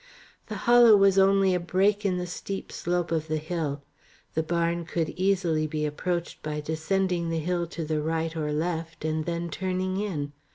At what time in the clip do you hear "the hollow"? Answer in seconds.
0.47-0.95